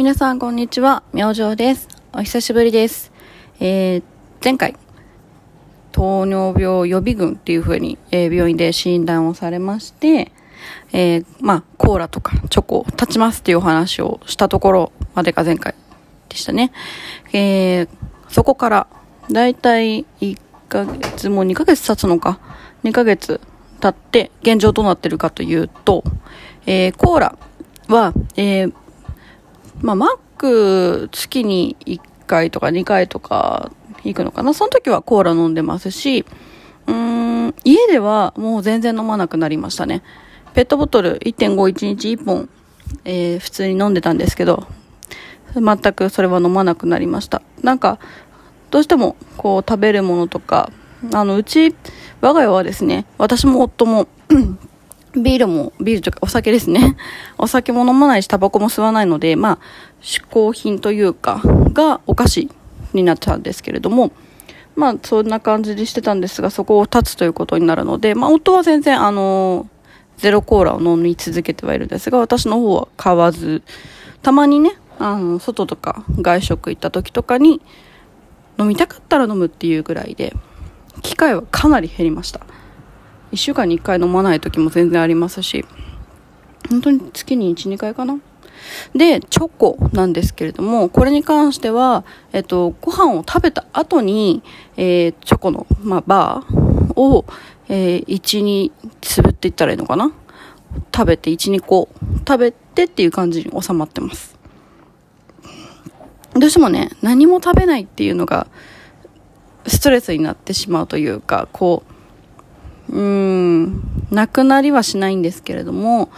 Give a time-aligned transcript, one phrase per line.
[0.00, 1.86] 皆さんこんにちは、明星です。
[2.14, 3.12] お久しぶりです。
[3.60, 4.02] えー、
[4.42, 4.74] 前回、
[5.92, 10.32] 糖尿病予備軍っていう風に、えー病院で診断をされまして、
[10.94, 15.74] えーまあ、コーラとかチョコを断ちますっていうお話をしたところまでが前回
[16.30, 16.72] でしたね。
[17.34, 17.88] えー
[18.30, 18.86] そこから、
[19.30, 20.38] だいたい1
[20.70, 22.40] ヶ月、もう2ヶ月経つのか、
[22.84, 23.38] 2ヶ月
[23.80, 26.04] 経って現状どうなってるかというと、
[26.64, 27.38] えーコーラ
[27.88, 28.79] は、えー
[29.82, 33.72] まあ、マック月に1回とか2回とか
[34.04, 34.54] 行くのかな。
[34.54, 36.24] その時はコーラ飲んでますし、
[36.86, 40.02] うーん、家ではもう全然飲まなくなりましたね。
[40.54, 42.48] ペットボトル1.5、1日1本、
[43.04, 44.66] えー普通に飲んでたんですけど、
[45.54, 47.42] 全くそれは飲まなくなりました。
[47.62, 47.98] なんか、
[48.70, 50.70] どうしてもこう食べるものとか、
[51.12, 51.74] あの、うち、
[52.20, 54.06] 我が家はですね、私も夫も、
[55.14, 56.96] ビールも、ビールとかお酒ですね。
[57.38, 59.58] お酒も飲まないし、タバコも吸わないので、まあ、
[60.02, 61.40] 嗜好品というか、
[61.72, 62.50] がお菓子
[62.92, 64.12] になっちゃうんですけれども、
[64.76, 69.66] まあ、そんな感じでしてたんですが、そこを立つということになるので、まあ、夫は全然、あの
[70.16, 73.62] ゼロコーラを飲み続けてはいるんですが、私の方は買わず、
[74.22, 77.62] たまにね、あの、外とか外食行った時とかに、
[78.58, 80.34] 飲みたかったら飲むっていうぐらいで、
[81.02, 82.40] 機会はかなり減りました。
[83.32, 85.64] 1週間に1回飲まない時も全然ありますし、
[86.68, 88.18] 本当に月に1、2回かな。
[88.94, 94.42] で、チョコなんですけれども、これに関しては、えっと、ご飯を食べた後に、
[94.76, 97.24] えーチョコの、まあ、バーを、
[97.68, 100.12] えー、1、2粒って言ったらいいのかな
[100.94, 101.88] 食べて、1、2個
[102.26, 104.38] 食べてっていう感じに収まってます。
[106.34, 108.46] どうしてもね、何も食べないっていうのが、
[109.66, 111.92] ストレスになってしまうというか、こう、
[112.88, 116.10] うん、なくなりはしないんですけれども、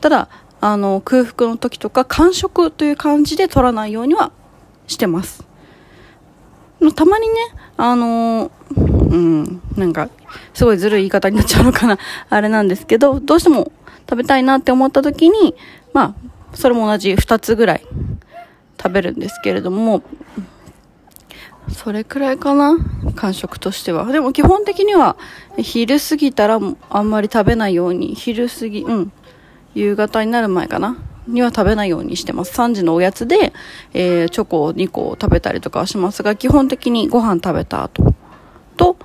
[0.00, 0.28] ただ、
[0.60, 4.32] あの、空腹の時とか、間食という感じで取らないようには
[4.86, 5.44] してます。
[6.94, 7.34] たまにね、
[7.76, 10.08] あの、うん、なんか、
[10.54, 11.98] すごいずるい言い方になっちゃうのかな、
[12.30, 13.72] あれなんですけど、どうしても
[14.08, 15.54] 食べたいなって思った時に、
[15.92, 17.86] まあ、それも同じ2つぐらい
[18.82, 20.02] 食べるんですけれども、
[21.74, 22.76] それくらいかな。
[23.12, 24.10] 感触としては。
[24.12, 25.16] でも基本的には、
[25.58, 26.60] 昼過ぎたら
[26.90, 29.12] あんまり食べないように、昼過ぎ、うん、
[29.74, 30.96] 夕方になる前かな？
[31.28, 32.58] には食べないようにしてます。
[32.58, 33.52] 3時のおやつで、
[33.92, 38.14] えーチョコを2個食べたりとかはしますが、基本的にご飯食べた後
[38.76, 38.96] と、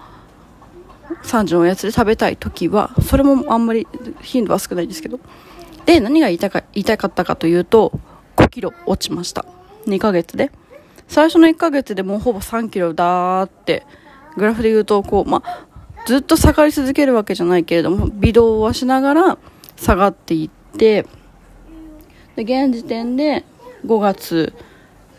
[1.23, 3.87] 3時のおやつで食べたい時は、それもあんまり
[4.21, 5.19] 頻度は少ないんですけど。
[5.85, 7.91] で、何が言いたか、言いたかったかというと、
[8.37, 9.45] 5キロ落ちました。
[9.85, 10.51] 2ヶ月で。
[11.07, 13.85] 最初の1ヶ月でもうほぼ3キロだーって、
[14.35, 15.67] グラフで言うと、こう、まあ、
[16.05, 19.37] ずっと下がり続けるわけじゃないけれども、微動はしながら
[19.77, 21.05] 下がっていって、
[22.35, 23.43] で、現時点で
[23.85, 24.53] 5月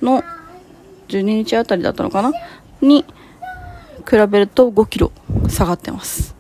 [0.03, 0.23] の
[1.09, 2.33] 12日あたりだったのかな？
[2.81, 3.05] に
[4.09, 5.13] 比べると5キロ
[5.49, 6.37] 下がってます。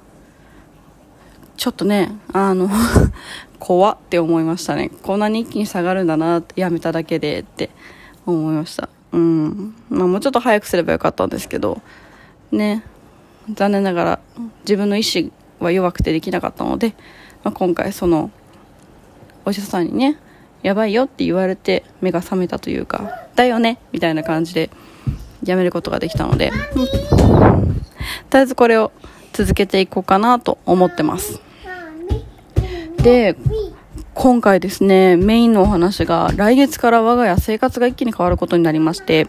[1.56, 2.68] ちょっとね、あの、
[3.58, 4.90] 怖って思いましたね。
[5.02, 7.70] こんなに一気に下がるんだな、やめただけでって
[8.26, 8.88] 思いました。
[9.16, 9.74] うん。
[9.88, 11.80] まあもうちょっと早くすればよかったんですけど、
[12.52, 12.84] ね、
[13.54, 14.20] 残念ながら
[14.60, 16.94] 自分の意志は弱くてできなかったので、
[17.42, 18.30] まあ、今回その、
[19.44, 20.18] お医者さんにね、
[20.62, 24.70] やばいよって言われて目が覚めたというか、だよねみたいな感じで
[25.44, 27.76] やめることができたので、うん
[28.30, 28.92] とりあえずこれを
[29.32, 31.40] 続けていこうかなと思ってます。
[32.98, 33.36] で、
[34.18, 39.28] 今回ですね、メインのお話が来月から我が家生活が一気に変わることになりまして、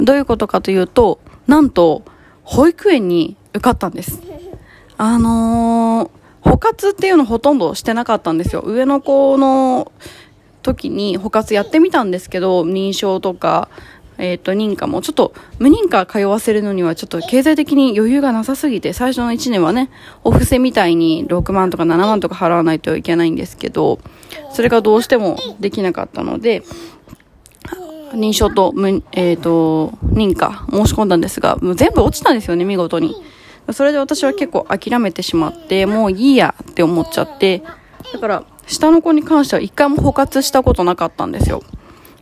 [0.00, 2.02] どういうことかというと、なんと、
[2.42, 4.20] 保育園に受かったんです。
[4.98, 6.10] あのー、
[6.50, 8.62] 補活っていうのほとんどしてなかったんですよ。
[8.66, 9.92] 上の子の
[10.62, 13.68] 時に補活やってみたんですけど、認証とか、
[14.20, 19.90] えっ、と、認可も、ちょっと、無認可通わせるのには、ちょっと経済的に余裕がなさすぎて、最初の1年はね、
[20.24, 23.98] お布施みたいに6万とか7万とか払わないといけないんですけど、
[24.52, 26.62] それがどうしてもできなかったので、
[28.12, 28.74] 認証と、
[29.12, 33.16] えっ、と、認可申し込んだんですが、もう全部落ちたんですよね、見事に。
[33.72, 37.62] それで私は結構諦めてしまって、もういいやって思っちゃって、
[38.12, 41.62] だから、下の子に関しては一回も補活したことなかったんですよ。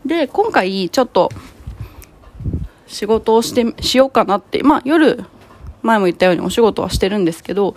[0.07, 1.31] で、今回、ちょっと、
[2.89, 5.25] 仕事をして、しようかなって、まあ夜、
[5.83, 7.77] 前も言ったようにお仕事はしてるんですけど、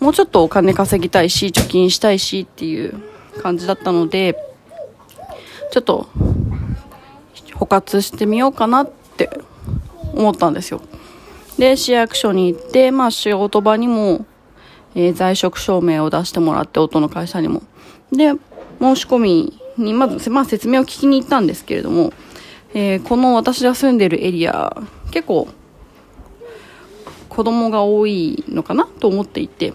[0.00, 2.94] もうちょっとお金稼ぎたいし、貯金したいしっていう
[3.40, 4.36] 感じだったので、
[5.70, 6.08] ちょっと、
[7.54, 9.30] 補活してみようかなって
[10.14, 10.80] 思ったんですよ。
[11.58, 14.26] で、市役所に行って、まあ仕事場にも、
[14.94, 17.62] えー在職証明を出してもらって、夫の会社にも。
[18.12, 18.32] で、
[18.80, 22.12] 申し込みにまず、まあ、説明を聞きに行ったんですけれども、
[22.78, 24.76] えー、この私が住んでるエリア
[25.10, 25.48] 結構
[27.30, 29.72] 子供が多いのかなと思っていて、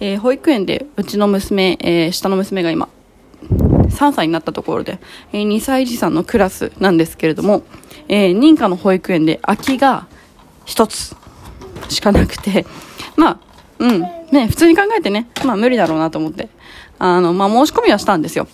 [0.00, 2.90] えー、保育園でうちの娘、えー、下の娘が今
[3.88, 5.00] 3歳になったところで、
[5.32, 7.62] えー、2歳児さんのクラスなんですけれども、
[8.06, 10.06] えー、認可の保育園で空きが
[10.66, 11.16] 1つ
[11.88, 12.66] しかなくて、
[13.16, 13.38] まあ、
[13.78, 14.00] うん、
[14.30, 16.50] ね、普通に考えてね、まあ無理だろうなと思って、
[16.98, 18.46] あの、まあ申し込みはしたんですよ。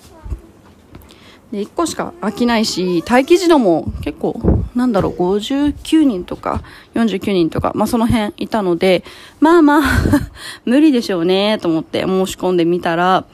[1.53, 4.41] で、1個しか空きないし、待機児童も結構、
[4.75, 6.63] なんだろう、59人とか、
[6.95, 9.05] 49人とか、まあその辺いたので、
[9.41, 9.83] まあまあ
[10.65, 13.25] 無理でしょうね、と思って申し込んでみたら、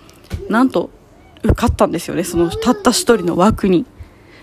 [0.49, 0.91] なんと、
[1.43, 3.87] 受かったんですよね、そのたった一人の枠に。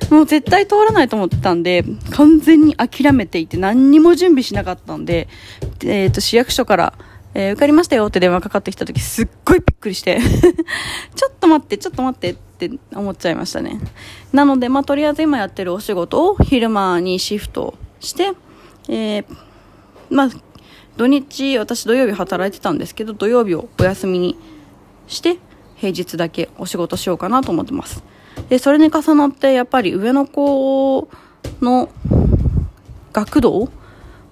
[0.10, 5.28] もう絶対通らないと思ってたんで、完全に諦めていて何にも準備しなかったんで、
[5.84, 6.94] えっ、ー、と、市役所から、
[7.36, 10.20] えー、受かりましたよって電話かかってきた時すっごいびっくりして
[11.16, 12.36] ちょっと待って、ちょっと待って
[12.66, 13.80] って思っちゃいましたね。
[14.34, 18.34] なので、まあ、とりあえず今やってるお仕事を昼間にシフトして、
[18.90, 19.26] えー、
[20.10, 20.30] まあ、
[20.98, 24.38] 土日、私土曜日働いてたんですけど、土曜日をお休みに
[25.08, 25.38] して、
[25.76, 28.04] 平日だけお仕事しようかなと思ってます。
[28.50, 31.08] で、それに重なってやっぱり上の子
[31.62, 31.90] の
[33.14, 33.70] 学童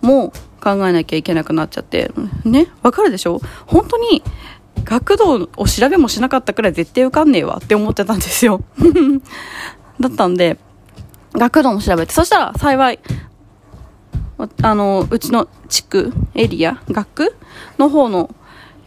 [0.01, 2.11] も考えなきゃいけなくなっちゃって、
[2.43, 3.39] ね、わかるでしょ？
[3.65, 4.21] 本当に
[4.83, 8.61] 学童を調べもしなかったくらい絶対受かんねえわって思ってたんですよ。
[9.99, 10.57] だったんで、
[11.33, 12.99] 学童も調べて、そしたら幸い、
[14.61, 17.35] あの、うちの地区、エリア、学区
[17.77, 18.33] の方の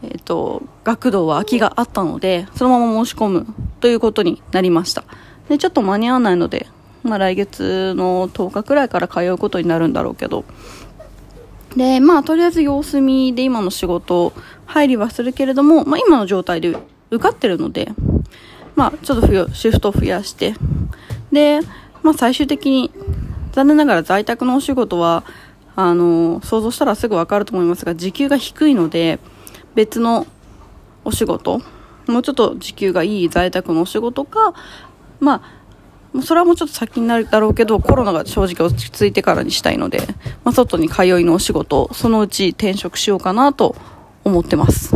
[0.02, 3.46] えっ、ー、と、学童は空きがあったので、そのまま申し込む
[3.80, 5.04] ということになりました。
[5.48, 6.66] で、ちょっと間に合わないので、
[7.02, 10.44] まあ来月の10日くらいから通うことになるんだろうけど、
[11.76, 14.32] で、まあとりあえず様子見で今の仕事
[14.66, 16.76] 入りはするけれども、まあ今の状態で
[17.10, 17.92] 受かってるので、
[18.76, 20.54] まあちょっとシフトを増やして、
[21.32, 21.60] で、
[22.02, 22.90] まあ最終的に
[23.52, 25.24] 残念ながら在宅のお仕事は、
[25.76, 29.18] あの、想像したらすぐわかると思いますが、時給が低いので、
[29.74, 30.26] 別の
[31.04, 31.60] お仕事
[32.06, 34.52] もうちょっと時給がいい在宅のお仕事か
[35.20, 35.59] まあ
[36.22, 40.00] それはもうちょっと先になるだろうけどコロナが正直落ち着いてからにしたいので、
[40.44, 43.76] まあ、外に通いのお仕事そのうち転職しようかなと
[44.24, 44.94] 思ってます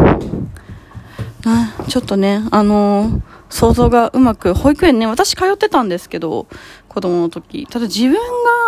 [1.88, 3.20] ちょっとねあのー、
[3.50, 6.46] 想像がうまく保育園ね私通ってたんですけど
[6.88, 8.14] 子供の時ただ自分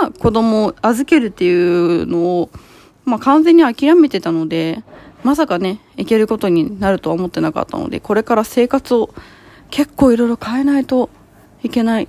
[0.01, 2.51] が子供を預けるっていうのを、
[3.05, 4.85] まあ、完全に諦めてたので
[5.27, 9.13] まさかね、行けることになるとは思ってなかったので、これから生活を
[9.71, 11.11] 結構いろいろ変えないと
[11.65, 12.09] いけない。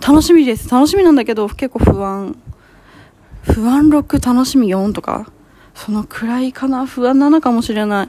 [0.00, 0.68] 楽しみです。
[0.68, 2.36] 楽しみなんだけど、結構不安。
[3.42, 5.30] 不安6楽しみ4とか、
[5.74, 8.08] そのくらいかな、不安なのかもしれない。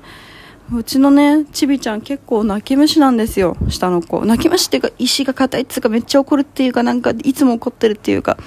[0.73, 4.25] うちのね、ちびちゃん結構泣き虫なんですよ、下の子。
[4.25, 8.37] 泣き虫っていうか、石が硬いっていうか、めっちゃ怒るっていうか、なんか、いつも怒ってるっていうか、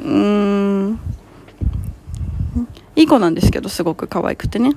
[0.00, 0.98] うーん、
[2.96, 4.72] いい子なんですけど、すごく可愛くてね。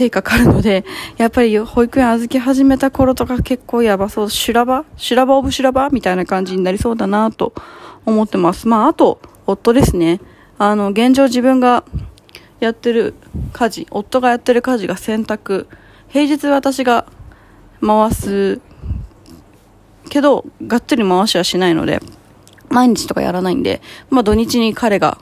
[0.00, 0.86] 手かかるので、
[1.18, 4.30] やっぱり保育園預け始めた頃とか結構やばそう。
[4.30, 4.84] 修羅場？
[4.96, 5.36] 修羅場？
[5.36, 5.90] オブ修羅場？
[5.90, 7.52] みたいな感じになりそうだなと
[8.06, 8.66] 思ってます。
[8.66, 10.20] まあ、あと、夫ですね。
[10.58, 11.84] あの、現状自分が
[12.60, 13.14] やってる
[13.52, 15.66] 家事、夫がやってる家事が洗濯。
[16.08, 17.06] 平日私が
[17.80, 18.60] 回す
[20.08, 22.00] けど、がっつり回しはしないので、
[22.70, 25.18] 毎日とかやらないんで、まあ土日に彼が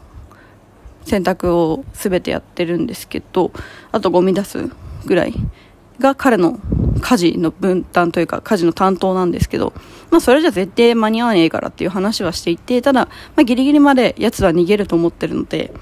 [1.09, 3.51] 洗濯を全てやってるんですけど
[3.93, 4.71] あとゴミ出す
[5.05, 5.35] ぐらい
[5.99, 6.61] が彼の
[7.01, 9.73] 家事の分担というか家事の担当なんですけど、
[10.11, 15.73] まあ、それじゃ絶対間に合わねえからっていう話はしていてただ、まあ、ギリギリまでやつは逃げると思ってるので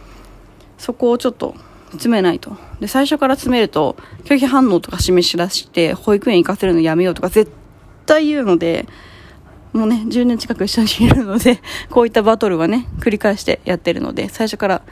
[0.78, 1.54] そこをちょっと
[1.92, 2.56] 詰めないと。
[2.80, 7.50] で最初から詰めると拒否反応とか示し出して保育園行かせるのやめようとか絶
[8.04, 8.86] 対言うので
[9.76, 14.82] もうね10年近く一緒にいるので こういったバトルはね繰り返してやってるので最初から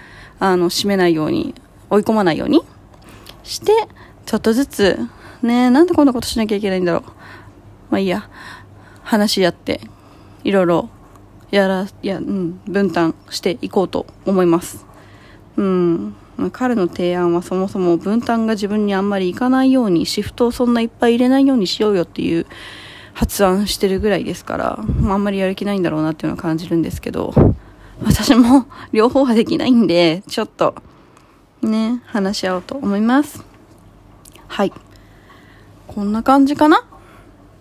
[0.41, 1.55] あの、締めないように、
[1.91, 2.62] 追い込まないように
[3.43, 3.73] して、
[4.26, 4.99] ちょっとずつ、
[5.43, 7.03] ねなんでこんなことしなきゃいけないんだろう。
[7.91, 8.29] まあいいや、
[9.03, 9.81] 話し合って、
[10.43, 10.88] いろいろ、
[11.50, 14.87] やら、や、うん、分担していこうと思います。
[15.57, 16.17] うん。
[16.50, 22.47] 彼の提案はそもそも分担が自分にあんまりいかないように、シフトをそんないっぱい入れないようにしようよっていう
[23.14, 27.33] 発案してるぐらいですから、まあ、あんまりやる気ないんだろうなっていうのは感じるんですけど、
[28.02, 30.75] 私も 両方はできないんで、ちょっと
[31.62, 33.44] ね、話し合おうと思います。
[34.49, 34.73] はい。
[35.87, 36.85] こんな感じかな？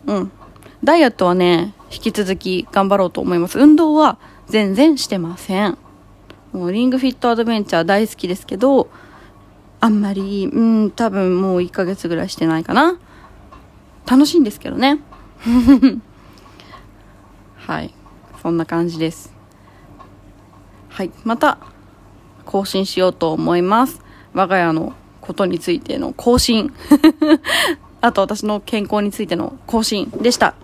[0.08, 0.32] うん。
[0.84, 3.60] ダイエットはね、引き続き頑張ろうと思います。
[3.60, 4.18] 運動は
[4.48, 5.78] 全然してません。
[6.52, 8.90] もうリングフィットアドベンチャー大好きですけど、
[9.80, 12.98] あんまり、うん、多分もう1ヶ月ぐらいしてないかな。
[14.06, 15.00] 楽しいんですけどね。
[17.58, 17.94] はい。
[18.42, 19.34] そんな感じです。
[20.90, 21.12] はい。
[21.24, 21.58] また
[22.46, 24.02] 更新しようと思います。
[24.34, 26.74] 我が家のことについての更新。
[28.02, 30.56] あと私の健康についての更新でした。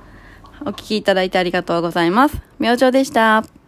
[0.61, 2.37] お聞きいただいてありがとうございます。
[2.59, 3.58] 明星でした。